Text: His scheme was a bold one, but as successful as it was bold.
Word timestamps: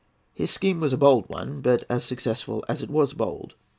His 0.33 0.49
scheme 0.49 0.79
was 0.79 0.93
a 0.93 0.97
bold 0.97 1.29
one, 1.29 1.61
but 1.61 1.83
as 1.87 2.03
successful 2.03 2.65
as 2.67 2.81
it 2.81 2.89
was 2.89 3.13
bold. 3.13 3.53